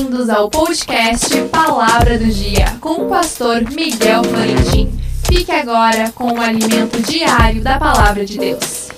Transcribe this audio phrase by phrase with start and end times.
[0.00, 4.90] Bem-vindos ao podcast Palavra do Dia com o pastor Miguel Florentin.
[5.26, 8.88] Fique agora com o alimento diário da Palavra de Deus.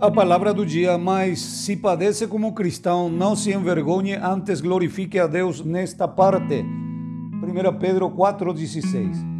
[0.00, 5.26] A palavra do dia, mas se padece como cristão, não se envergonhe, antes glorifique a
[5.26, 6.64] Deus nesta parte.
[6.64, 9.31] 1 Pedro 4,16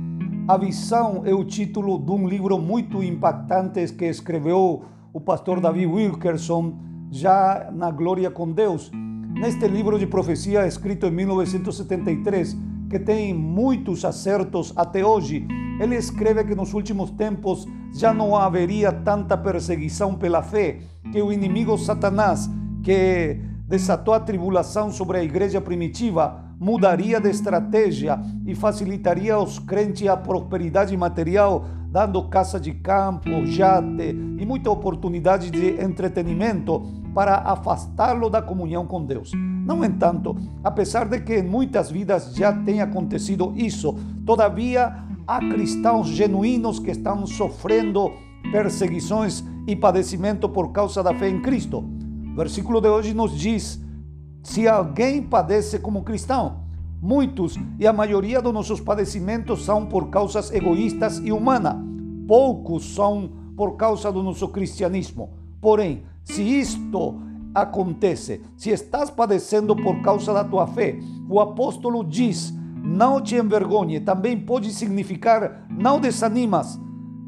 [0.48, 4.82] a visão é o título de um livro muito impactante que escreveu
[5.12, 6.74] o pastor David Wilkerson,
[7.10, 8.90] já na Glória com Deus.
[9.34, 12.56] Neste livro de profecia, escrito em 1973,
[12.90, 15.46] que tem muitos acertos até hoje,
[15.78, 20.80] ele escreve que nos últimos tempos já não haveria tanta perseguição pela fé,
[21.12, 22.50] que o inimigo Satanás,
[22.82, 23.38] que
[23.68, 30.16] desatou a tribulação sobre a igreja primitiva, mudaria de estratégia e facilitaria aos crentes a
[30.16, 36.80] prosperidade material, dando casa de campo, jate e muita oportunidade de entretenimento
[37.12, 39.32] para afastá-lo da comunhão com Deus.
[39.34, 46.06] No entanto, apesar de que em muitas vidas já tenha acontecido isso, todavia há cristãos
[46.06, 48.12] genuínos que estão sofrendo
[48.52, 51.78] perseguições e padecimento por causa da fé em Cristo.
[51.78, 53.81] O versículo de hoje nos diz
[54.42, 56.62] se alguém padece como cristão,
[57.00, 61.76] muitos e a maioria dos nossos padecimentos são por causas egoístas e humanas.
[62.26, 65.30] Poucos são por causa do nosso cristianismo.
[65.60, 67.20] Porém, se isto
[67.54, 70.98] acontece, se estás padecendo por causa da tua fé,
[71.28, 76.80] o apóstolo diz: não te envergonhe, também pode significar não desanimas,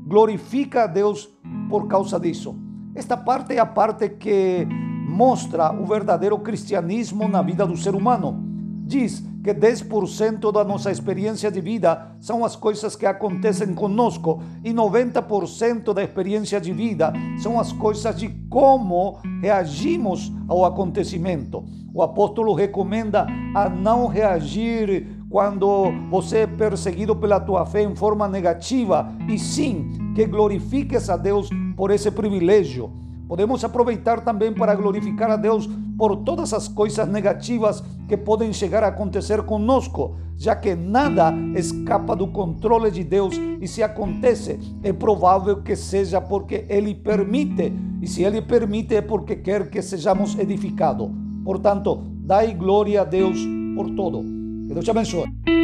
[0.06, 1.28] glorifica a Deus
[1.68, 2.56] por causa disso.
[2.94, 4.66] Esta parte é a parte que
[5.04, 8.42] mostra o verdadeiro cristianismo na vida do ser humano.
[8.86, 14.72] Diz que 10% da nossa experiência de vida são as coisas que acontecem conosco e
[14.72, 21.62] 90% da experiência de vida são as coisas de como reagimos ao acontecimento.
[21.94, 28.26] O apóstolo recomenda a não reagir quando você é perseguido pela tua fé em forma
[28.26, 32.92] negativa e sim que glorifiques a Deus por esse privilégio.
[33.28, 38.84] Podemos aproveitar também para glorificar a Deus por todas as coisas negativas que podem chegar
[38.84, 44.92] a acontecer conosco, já que nada escapa do controle de Deus e se acontece, é
[44.92, 50.38] provável que seja porque Ele permite, e se Ele permite é porque quer que sejamos
[50.38, 51.10] edificados.
[51.44, 53.38] Portanto, dai glória a Deus
[53.74, 54.22] por todo.
[54.66, 55.63] Que Deus te abençoe.